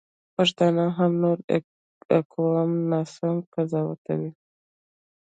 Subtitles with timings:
[0.35, 1.37] پښتانه هم نور
[2.17, 4.31] اقوام ناسم قضاوتوي.